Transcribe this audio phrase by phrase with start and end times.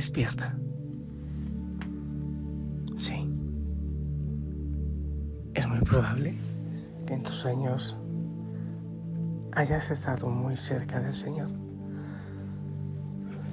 [0.00, 0.54] Despierta.
[2.96, 3.30] Sí.
[5.52, 6.38] Es muy probable
[7.06, 7.98] que en tus sueños
[9.52, 11.48] hayas estado muy cerca del Señor.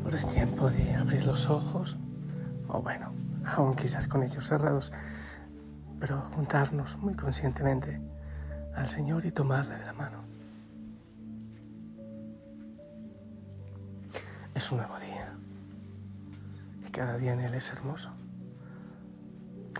[0.05, 1.97] Ahora es tiempo de abrir los ojos,
[2.69, 3.11] o bueno,
[3.43, 4.93] aún quizás con ellos cerrados,
[5.99, 7.99] pero juntarnos muy conscientemente
[8.73, 10.19] al Señor y tomarle de la mano.
[14.55, 15.16] Es un nuevo día
[16.97, 18.11] cada día en Él es hermoso.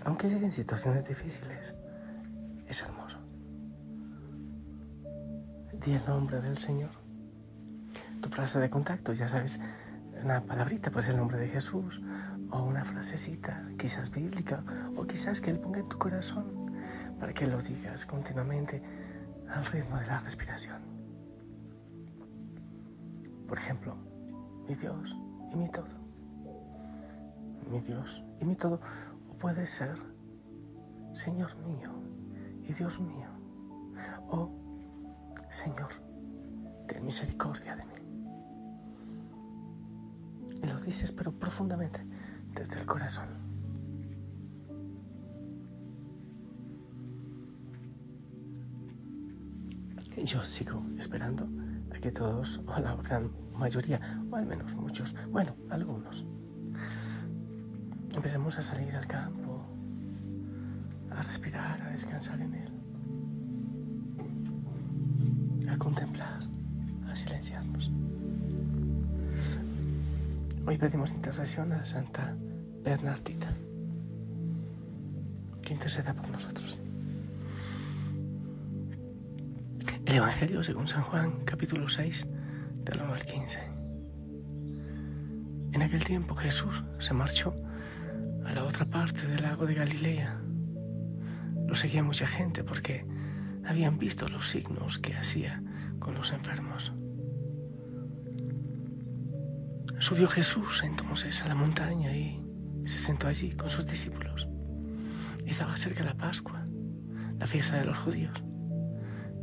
[0.04, 1.74] Aunque lleguen situaciones difíciles,
[2.64, 3.18] es hermoso.
[5.72, 6.90] Di el nombre del Señor.
[8.22, 9.60] Tu frase de contacto, ya sabes,
[10.22, 12.00] una palabrita, pues el nombre de Jesús,
[12.52, 14.62] o una frasecita, quizás bíblica,
[14.96, 16.72] o quizás que Él ponga en tu corazón
[17.18, 18.80] para que lo digas continuamente
[19.48, 20.82] al ritmo de la respiración.
[23.48, 23.96] Por ejemplo,
[24.68, 25.16] mi Dios
[25.52, 26.07] y mi todo
[27.68, 28.80] mi Dios y mi todo,
[29.30, 29.96] o puede ser
[31.12, 31.90] Señor mío
[32.62, 33.28] y Dios mío,
[34.28, 34.50] o
[35.50, 35.88] Señor,
[36.86, 37.92] ten misericordia de mí.
[40.62, 42.04] Y lo dices, pero profundamente,
[42.54, 43.28] desde el corazón.
[50.24, 51.48] Yo sigo esperando
[51.94, 56.26] a que todos, o la gran mayoría, o al menos muchos, bueno, algunos,
[58.18, 59.64] empecemos a salir al campo,
[61.12, 62.72] a respirar, a descansar en él,
[65.70, 66.40] a contemplar,
[67.08, 67.92] a silenciarnos.
[70.66, 72.34] Hoy pedimos intercesión a Santa
[72.82, 73.54] Bernardita,
[75.62, 76.80] que interceda por nosotros.
[80.06, 82.26] El Evangelio según San Juan, capítulo 6,
[82.84, 83.60] del 1 al 15.
[85.70, 87.54] En aquel tiempo Jesús se marchó
[88.48, 90.40] a la otra parte del lago de Galilea.
[91.66, 93.04] Lo seguía mucha gente porque
[93.66, 95.62] habían visto los signos que hacía
[95.98, 96.92] con los enfermos.
[99.98, 102.42] Subió Jesús entonces a la montaña y
[102.86, 104.48] se sentó allí con sus discípulos.
[105.44, 106.66] Estaba cerca la Pascua,
[107.38, 108.42] la fiesta de los judíos.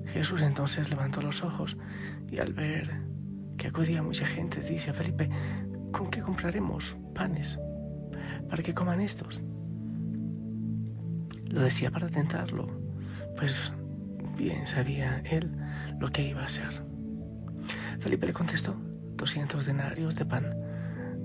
[0.07, 1.77] Jesús entonces levantó los ojos
[2.31, 3.01] y al ver
[3.57, 5.29] que acudía mucha gente dice a Felipe,
[5.91, 7.59] ¿con qué compraremos panes
[8.49, 9.41] para que coman estos.
[11.47, 12.67] Lo decía para tentarlo,
[13.37, 13.73] pues
[14.37, 15.51] bien sabía él
[15.99, 16.83] lo que iba a hacer.
[17.99, 18.75] Felipe le contestó,
[19.15, 20.55] 200 denarios de pan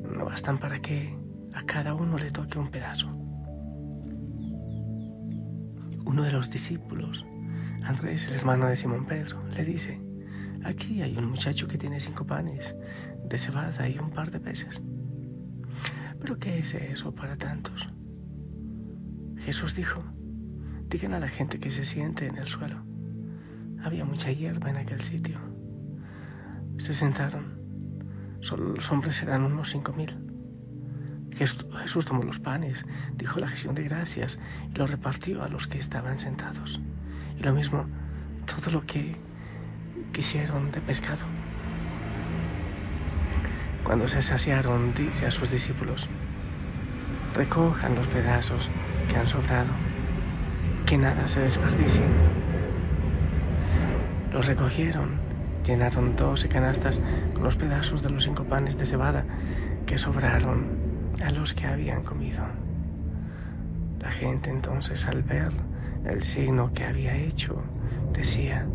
[0.03, 1.17] no bastan para que
[1.53, 3.09] a cada uno le toque un pedazo.
[6.05, 7.27] Uno de los discípulos,
[7.85, 10.01] Andrés, el hermano de Simón Pedro, le dice,
[10.65, 12.75] aquí hay un muchacho que tiene cinco panes
[13.25, 14.81] de cebada y un par de peces.
[16.21, 17.89] ¿Pero qué es eso para tantos?
[19.39, 20.05] Jesús dijo,
[20.89, 22.85] digan a la gente que se siente en el suelo.
[23.83, 25.39] Había mucha hierba en aquel sitio.
[26.77, 27.59] Se sentaron.
[28.41, 30.15] Solo los hombres eran unos cinco mil.
[31.37, 32.85] Jesús tomó los panes,
[33.15, 34.39] dijo la acción de gracias
[34.75, 36.81] y lo repartió a los que estaban sentados.
[37.39, 37.87] Y lo mismo,
[38.45, 39.17] todo lo que
[40.13, 41.25] quisieron de pescado.
[43.91, 46.09] Cuando se saciaron, dice a sus discípulos,
[47.35, 48.71] recojan los pedazos
[49.09, 49.73] que han sobrado,
[50.87, 52.05] que nada se desperdicie.
[54.33, 55.19] Los recogieron,
[55.67, 57.01] llenaron doce canastas
[57.35, 59.25] con los pedazos de los cinco panes de cebada
[59.87, 60.69] que sobraron
[61.25, 62.45] a los que habían comido.
[63.99, 65.51] La gente entonces al ver
[66.05, 67.61] el signo que había hecho,
[68.13, 68.69] decía,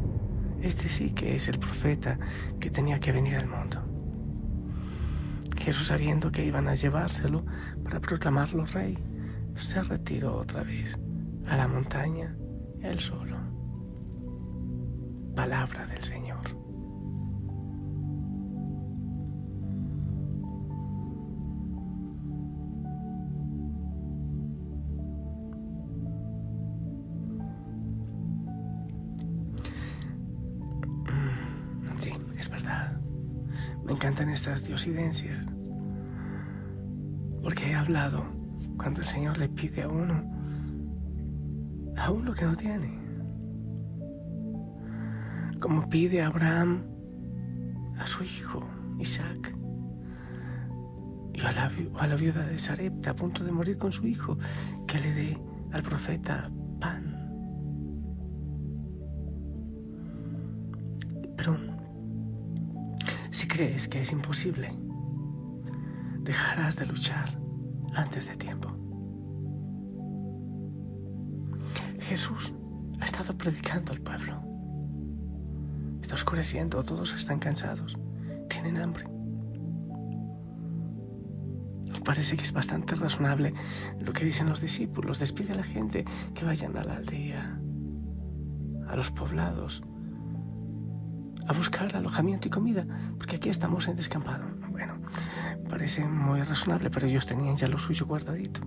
[0.61, 2.19] este sí que es el profeta
[2.59, 3.84] que tenía que venir al mundo.
[5.65, 7.43] Jesús, sabiendo que iban a llevárselo
[7.83, 8.95] para proclamarlo rey,
[9.55, 10.95] se retiró otra vez
[11.47, 12.37] a la montaña
[12.83, 13.35] él solo.
[15.35, 16.64] Palabra del Señor.
[34.45, 35.39] Estas diosidencias.
[37.41, 38.23] Porque he hablado
[38.77, 40.23] cuando el Señor le pide a uno
[41.97, 42.99] aún lo que no tiene.
[45.59, 46.83] Como pide Abraham
[47.97, 48.63] a su hijo
[48.99, 49.57] Isaac
[51.33, 54.37] y a la, a la viuda de Sarepta a punto de morir con su hijo
[54.85, 55.37] que le dé
[55.71, 57.15] al profeta pan.
[61.35, 61.74] Pero
[63.55, 64.69] crees que es imposible,
[66.19, 67.39] dejarás de luchar
[67.93, 68.69] antes de tiempo.
[72.01, 72.51] Jesús
[72.99, 74.41] ha estado predicando al pueblo.
[76.01, 77.97] Está oscureciendo, todos están cansados,
[78.49, 79.05] tienen hambre.
[82.03, 83.53] Parece que es bastante razonable
[84.01, 85.17] lo que dicen los discípulos.
[85.17, 86.03] Despide a la gente
[86.33, 87.57] que vayan a la aldea,
[88.89, 89.81] a los poblados,
[91.47, 92.85] a buscar alojamiento y comida,
[93.17, 94.45] porque aquí estamos en descampado.
[94.69, 94.95] Bueno,
[95.69, 98.61] parece muy razonable, pero ellos tenían ya lo suyo guardadito.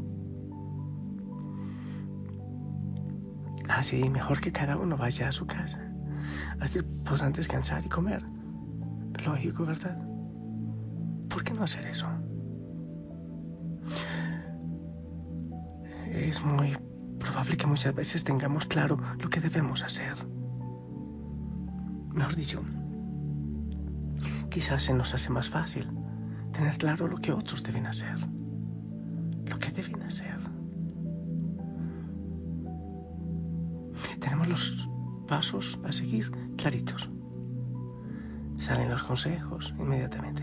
[3.68, 5.80] Así, mejor que cada uno vaya a su casa.
[6.60, 8.22] Así podrán descansar y comer.
[9.24, 9.98] Lógico, ¿verdad?
[11.28, 12.08] ¿Por qué no hacer eso?
[16.10, 16.76] Es muy
[17.18, 20.14] probable que muchas veces tengamos claro lo que debemos hacer.
[22.18, 22.60] Mejor dicho,
[24.50, 25.86] quizás se nos hace más fácil
[26.50, 28.16] tener claro lo que otros deben hacer,
[29.46, 30.36] lo que deben hacer.
[34.18, 34.88] Tenemos los
[35.28, 37.08] pasos a seguir claritos.
[38.56, 40.42] Salen los consejos inmediatamente.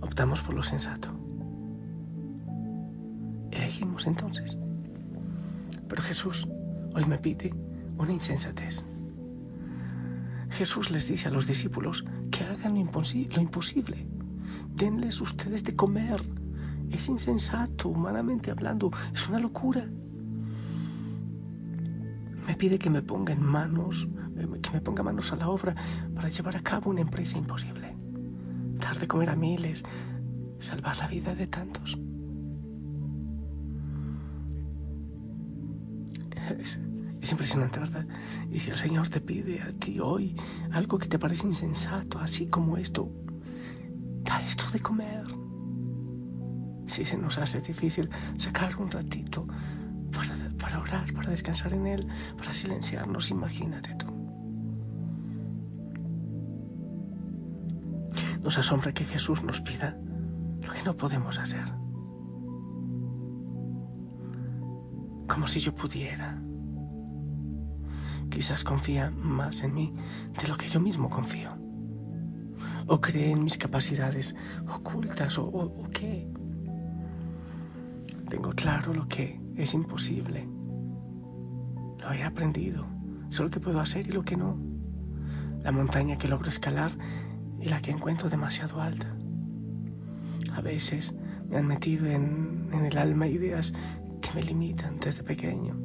[0.00, 1.10] Optamos por lo sensato.
[3.50, 4.58] Elegimos entonces.
[5.90, 6.48] Pero Jesús
[6.94, 7.52] hoy me pide
[7.98, 8.87] una insensatez.
[10.58, 12.80] Jesús les dice a los discípulos que hagan lo,
[13.40, 14.08] imposible.
[14.74, 16.20] Denles ustedes de comer.
[16.90, 18.90] Es insensato, humanamente hablando.
[19.14, 19.88] Es una locura.
[22.44, 24.08] Me pide que me ponga en manos,
[24.60, 25.76] que me ponga manos a la obra
[26.12, 27.94] para llevar a cabo una empresa imposible.
[28.80, 29.84] Dar de comer a miles,
[30.58, 31.96] salvar la vida de tantos.
[37.20, 38.06] Es, es impresionante, ¿verdad?
[38.50, 40.36] Y si el Señor te pide a ti hoy
[40.72, 43.10] algo que te parece insensato, así como esto,
[44.24, 45.24] dar esto de comer.
[46.86, 49.46] Si se nos hace difícil sacar un ratito
[50.12, 54.06] para, para orar, para descansar en Él, para silenciarnos, imagínate tú.
[58.42, 59.98] Nos asombra que Jesús nos pida
[60.62, 61.64] lo que no podemos hacer.
[65.28, 66.40] Como si yo pudiera
[68.30, 69.94] quizás confía más en mí
[70.40, 71.50] de lo que yo mismo confío.
[72.86, 74.34] O cree en mis capacidades
[74.68, 76.26] ocultas o, qué.
[78.28, 80.48] Tengo claro lo que es imposible.
[81.98, 82.86] Lo he aprendido.
[83.28, 84.58] Sé lo que puedo hacer y lo que no.
[85.62, 86.92] La montaña que logro escalar
[87.60, 89.14] y la que encuentro demasiado alta.
[90.54, 91.14] A veces
[91.48, 93.74] me han metido en, en el alma ideas
[94.22, 95.76] que me limitan desde pequeño.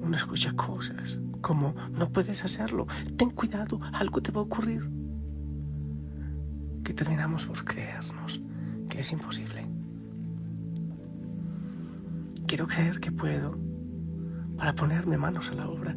[0.00, 2.86] Uno escucha cosas como no puedes hacerlo,
[3.18, 4.88] ten cuidado, algo te va a ocurrir.
[6.82, 8.40] Que terminamos por creernos
[8.88, 9.66] que es imposible.
[12.46, 13.58] Quiero creer que puedo
[14.56, 15.96] para ponerme manos a la obra.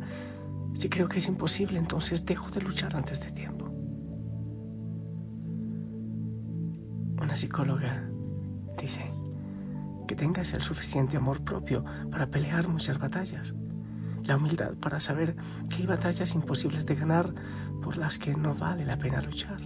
[0.73, 3.65] Si creo que es imposible, entonces dejo de luchar antes de tiempo.
[7.21, 8.09] Una psicóloga
[8.77, 9.11] dice
[10.07, 13.53] que tengas el suficiente amor propio para pelear muchas batallas
[14.25, 15.35] la humildad para saber
[15.69, 17.33] que hay batallas imposibles de ganar
[17.81, 19.59] por las que no vale la pena luchar.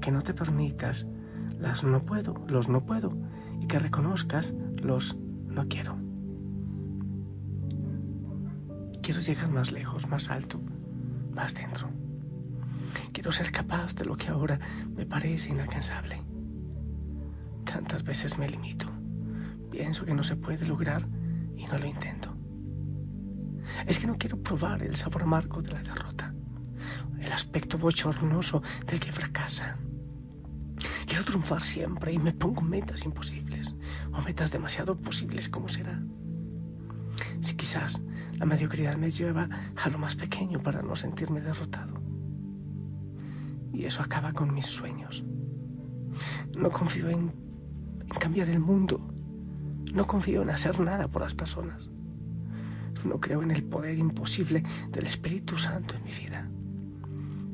[0.00, 1.06] Que no te permitas
[1.58, 3.16] las no puedo, los no puedo,
[3.60, 5.16] y que reconozcas los
[5.48, 5.96] no quiero.
[9.02, 10.60] Quiero llegar más lejos, más alto,
[11.32, 11.90] más dentro.
[13.12, 14.58] Quiero ser capaz de lo que ahora
[14.94, 16.20] me parece inalcanzable.
[17.64, 18.86] Tantas veces me limito.
[19.70, 21.06] Pienso que no se puede lograr
[21.56, 22.33] y no lo intento.
[23.86, 26.34] Es que no quiero probar el sabor amargo de la derrota,
[27.20, 29.76] el aspecto bochornoso del que fracasa.
[31.06, 33.76] Quiero triunfar siempre y me pongo metas imposibles
[34.12, 36.02] o metas demasiado posibles como será.
[37.40, 38.02] Si quizás
[38.38, 41.94] la mediocridad me lleva a lo más pequeño para no sentirme derrotado.
[43.72, 45.24] Y eso acaba con mis sueños.
[46.56, 47.32] No confío en,
[48.00, 49.00] en cambiar el mundo.
[49.92, 51.90] No confío en hacer nada por las personas.
[53.04, 56.48] No creo en el poder imposible del Espíritu Santo en mi vida.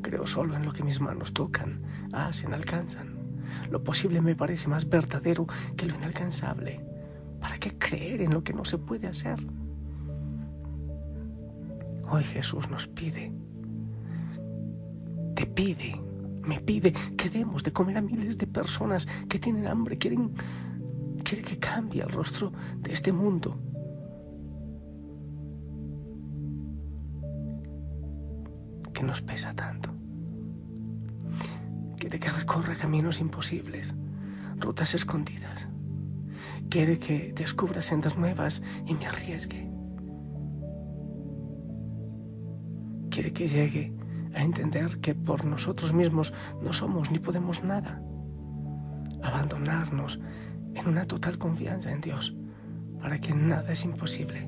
[0.03, 3.19] Creo solo en lo que mis manos tocan, hacen, alcanzan.
[3.71, 6.81] Lo posible me parece más verdadero que lo inalcanzable.
[7.41, 9.39] ¿Para qué creer en lo que no se puede hacer?
[12.09, 13.33] Hoy Jesús nos pide,
[15.37, 16.01] te pide,
[16.45, 20.33] me pide que demos de comer a miles de personas que tienen hambre, quieren,
[21.23, 23.57] quiere que cambie el rostro de este mundo.
[29.01, 29.89] Que nos pesa tanto.
[31.97, 33.97] Quiere que recorra caminos imposibles,
[34.59, 35.69] rutas escondidas.
[36.69, 39.71] Quiere que descubra sendas nuevas y me arriesgue.
[43.09, 43.95] Quiere que llegue
[44.35, 48.03] a entender que por nosotros mismos no somos ni podemos nada.
[49.23, 50.21] Abandonarnos
[50.75, 52.37] en una total confianza en Dios
[53.01, 54.47] para que nada es imposible,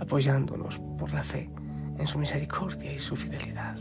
[0.00, 1.48] apoyándonos por la fe
[1.98, 3.76] en su misericordia y su fidelidad.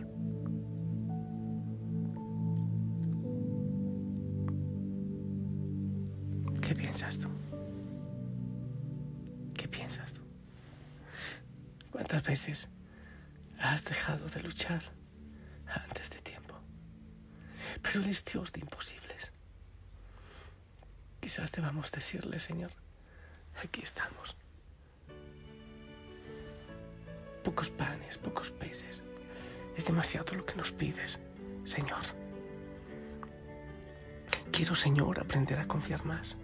[6.61, 7.29] ¿Qué piensas tú?
[9.53, 10.21] ¿Qué piensas tú?
[11.91, 12.69] ¿Cuántas veces
[13.59, 14.81] has dejado de luchar
[15.67, 16.55] antes de tiempo?
[17.81, 19.31] Pero Él es Dios de imposibles.
[21.19, 22.71] Quizás debamos decirle, Señor,
[23.63, 24.35] aquí estamos.
[27.55, 29.01] Pocos panes, pocos peces.
[29.77, 31.21] Es demasiado lo que nos pides,
[31.63, 32.01] Señor.
[34.51, 36.37] Quiero, Señor, aprender a confiar más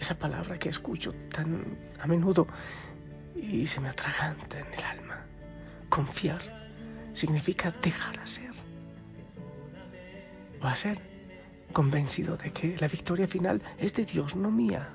[0.00, 2.46] esa palabra que escucho tan a menudo
[3.36, 5.26] y se me atraganta en el alma.
[5.90, 6.40] Confiar
[7.12, 8.54] significa dejar hacer.
[10.62, 11.02] O hacer,
[11.74, 14.88] convencido de que la victoria final es de Dios, no mía.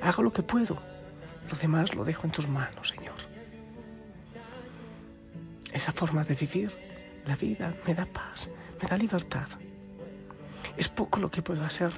[0.00, 0.80] Hago lo que puedo.
[1.50, 3.31] Lo demás lo dejo en tus manos, Señor.
[5.72, 6.70] Esa forma de vivir
[7.26, 8.50] la vida me da paz,
[8.80, 9.48] me da libertad.
[10.76, 11.92] Es poco lo que puedo hacer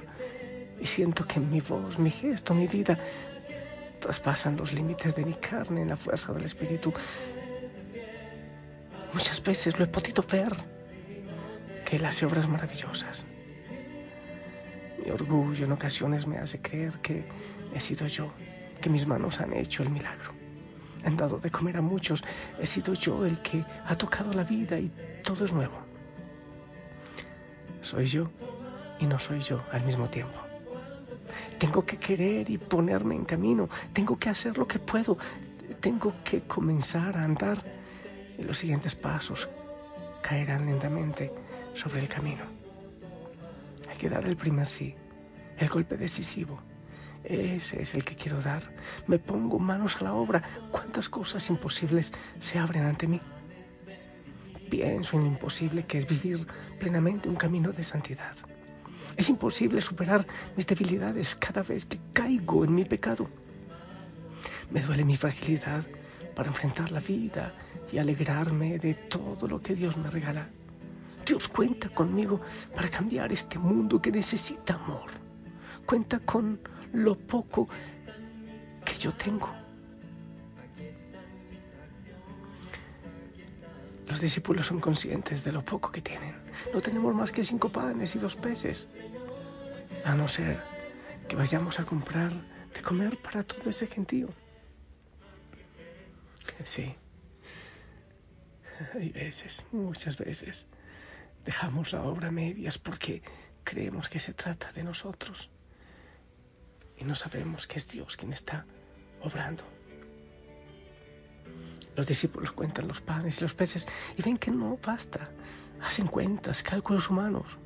[0.79, 2.97] y siento que mi voz, mi gesto, mi vida
[3.99, 6.93] traspasan los límites de mi carne en la fuerza del Espíritu.
[9.13, 10.53] Muchas veces lo he podido ver,
[11.85, 13.25] que Él hace obras maravillosas.
[15.03, 17.25] Mi orgullo en ocasiones me hace creer que
[17.73, 18.31] he sido yo,
[18.81, 20.44] que mis manos han hecho el milagro.
[21.05, 22.23] Han dado de comer a muchos,
[22.59, 24.91] he sido yo el que ha tocado la vida y
[25.23, 25.75] todo es nuevo.
[27.81, 28.31] Soy yo
[28.99, 30.39] y no soy yo al mismo tiempo.
[31.59, 33.69] Tengo que querer y ponerme en camino.
[33.93, 35.17] Tengo que hacer lo que puedo.
[35.79, 37.57] Tengo que comenzar a andar
[38.37, 39.47] y los siguientes pasos
[40.21, 41.31] caerán lentamente
[41.73, 42.43] sobre el camino.
[43.89, 44.95] Hay que dar el primer sí,
[45.57, 46.59] el golpe decisivo.
[47.27, 48.63] Ese es el que quiero dar.
[49.07, 50.43] Me pongo manos a la obra.
[50.71, 53.19] ¿Cuántas cosas imposibles se abren ante mí?
[54.69, 56.45] Pienso en lo imposible que es vivir
[56.79, 58.35] plenamente un camino de santidad.
[59.17, 63.29] Es imposible superar mis debilidades cada vez que caigo en mi pecado.
[64.69, 65.83] Me duele mi fragilidad
[66.35, 67.53] para enfrentar la vida
[67.91, 70.49] y alegrarme de todo lo que Dios me regala.
[71.25, 72.41] Dios cuenta conmigo
[72.75, 75.09] para cambiar este mundo que necesita amor.
[75.85, 76.59] Cuenta con
[76.95, 77.67] lo poco
[78.85, 79.53] que yo tengo.
[84.07, 86.33] Los discípulos son conscientes de lo poco que tienen.
[86.73, 88.87] No tenemos más que cinco panes y dos peces.
[90.03, 90.61] A no ser
[91.27, 92.31] que vayamos a comprar
[92.73, 94.29] de comer para todo ese gentío.
[96.63, 96.95] Sí.
[98.93, 100.67] Hay veces, muchas veces,
[101.43, 103.21] dejamos la obra medias porque
[103.63, 105.49] creemos que se trata de nosotros
[106.97, 108.65] y no sabemos que es Dios quien está
[109.21, 109.63] obrando.
[111.95, 113.87] Los discípulos cuentan los panes y los peces
[114.17, 115.29] y ven que no basta.
[115.81, 117.57] Hacen cuentas, cálculos humanos,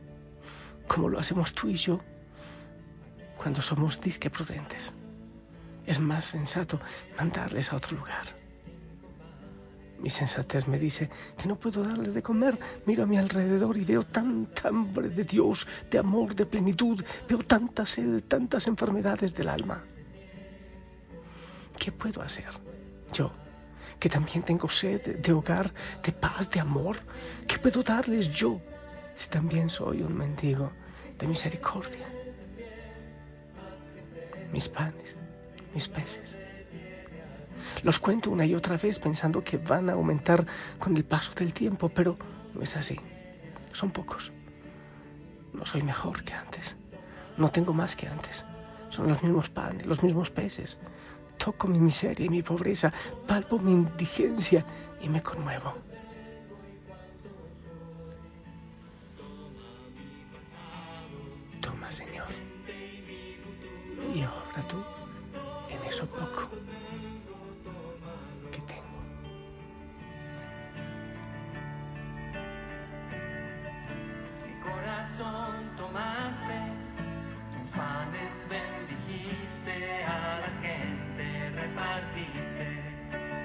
[0.87, 1.99] como lo hacemos tú y yo
[3.37, 4.93] cuando somos disque prudentes.
[5.85, 6.79] Es más sensato
[7.17, 8.38] mandarles a otro lugar.
[10.01, 12.57] Mi sensatez me dice que no puedo darles de comer.
[12.85, 17.03] Miro a mi alrededor y veo tanta hambre de Dios, de amor, de plenitud.
[17.27, 19.83] Veo tanta sed, tantas enfermedades del alma.
[21.77, 22.49] ¿Qué puedo hacer?
[23.13, 23.31] Yo,
[23.99, 25.71] que también tengo sed de hogar,
[26.03, 26.97] de paz, de amor.
[27.47, 28.61] ¿Qué puedo darles yo
[29.19, 30.71] si también soy un mendigo
[31.19, 32.07] de misericordia.
[34.51, 35.15] Mis panes,
[35.73, 36.37] mis peces.
[37.83, 40.45] Los cuento una y otra vez pensando que van a aumentar
[40.77, 42.17] con el paso del tiempo, pero
[42.53, 42.97] no es así.
[43.73, 44.31] Son pocos.
[45.53, 46.75] No soy mejor que antes.
[47.37, 48.45] No tengo más que antes.
[48.89, 50.77] Son los mismos panes, los mismos peces.
[51.37, 52.91] Toco mi miseria y mi pobreza,
[53.27, 54.65] palpo mi indigencia
[55.01, 55.88] y me conmuevo.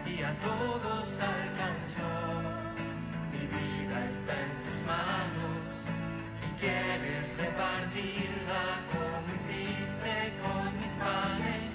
[0.06, 2.10] Y a todos alcanzó.
[3.32, 5.62] Mi vida está en tus manos
[6.42, 11.74] y quieres repartirla como hiciste con mis panes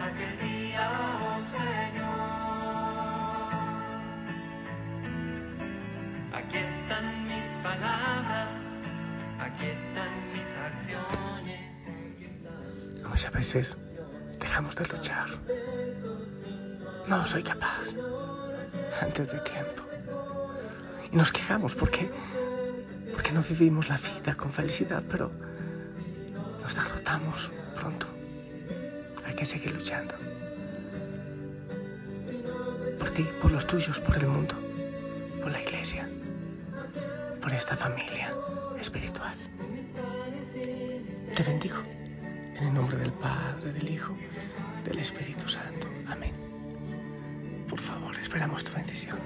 [0.00, 0.84] aquel día,
[1.22, 2.28] oh Señor.
[6.34, 8.50] Aquí están mis palabras,
[9.40, 11.86] aquí están mis acciones.
[13.08, 13.78] Muchas veces
[14.38, 15.28] dejamos de luchar.
[17.08, 17.94] No soy capaz.
[19.00, 19.82] Antes de tiempo.
[21.10, 22.10] Y nos quejamos porque,
[23.12, 25.30] porque no vivimos la vida con felicidad, pero
[26.60, 28.06] nos derrotamos pronto.
[29.24, 30.14] Hay que seguir luchando.
[32.98, 34.54] Por ti, por los tuyos, por el mundo,
[35.40, 36.06] por la iglesia,
[37.40, 38.34] por esta familia
[38.78, 39.36] espiritual.
[41.34, 41.78] Te bendigo
[42.54, 44.14] en el nombre del Padre, del Hijo,
[44.84, 45.88] del Espíritu Santo.
[46.06, 46.47] Amén.
[47.78, 49.16] Por favor, esperamos tu bendición.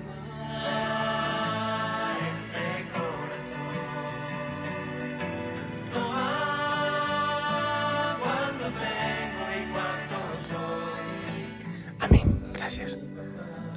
[11.99, 12.53] Amén.
[12.53, 12.99] Gracias.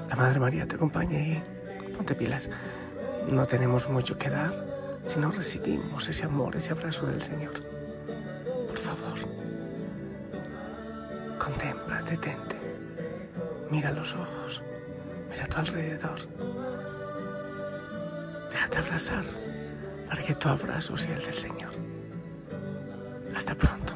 [0.10, 1.42] La Madre María te acompañe
[1.82, 2.50] y ponte pilas.
[3.30, 4.52] No tenemos mucho que dar
[5.06, 7.85] si no recibimos ese amor, ese abrazo del Señor.
[13.76, 14.64] Mira los ojos,
[15.30, 16.18] mira a tu alrededor.
[18.50, 19.26] Déjate abrazar
[20.08, 21.74] para que tu abrazo sea el del Señor.
[23.36, 23.92] Hasta pronto.